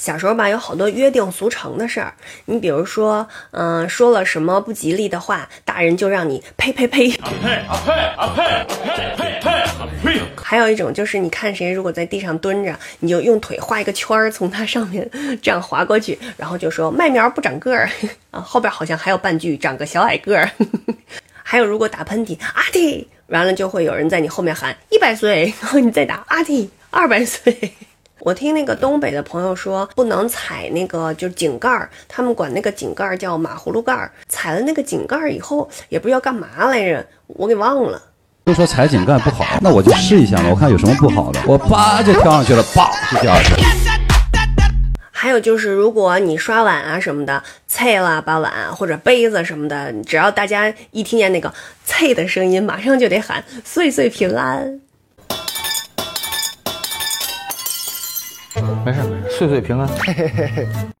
[0.00, 2.10] 小时候吧，有好多约定俗成的事儿。
[2.46, 7.12] 你比如说，嗯、说了什么不吉利的话，大人就让你呸呸呸。
[10.42, 15.06] 还有一种就是，你看谁如果在地上蹲着，你就用腿画一个圈儿，从他上面
[15.42, 17.86] 这样划过去，然后就说麦苗不长个儿
[18.32, 18.40] 啊。
[18.40, 20.50] 后边好像还有半句长个小矮个儿。
[21.44, 27.74] 还有，如果打喷嚏，阿嚏，完了就会有人在你后面喊一百岁， 然后你再打阿嚏，二百岁。
[28.20, 34.12] 我听那个东北的朋友说，不能踩那个就是井盖儿，他们管那个井盖儿叫马葫芦盖儿。
[34.28, 38.00] 踩了那个井盖儿以后，也不知道干嘛来着，我给忘了。
[38.44, 41.40] 都说踩井盖不好，那我就试一下嘛，我看有什么不好的。
[41.46, 43.60] 我叭就跳上去了，叭就掉下去了。
[45.10, 51.52] 还有就是，如果你刷碗啊什么的，碎了把碗或者杯子什么的，只要大家一听见那个
[51.84, 54.80] 碎的声音，马上就得喊岁岁平安。
[58.84, 59.88] 没事没事，岁岁平安。